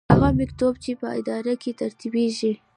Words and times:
هغه 0.13 0.29
مکتوب 0.39 0.73
چې 0.83 0.91
په 0.99 1.07
اداره 1.19 1.53
کې 1.61 1.71
ترتیبیږي. 1.81 2.51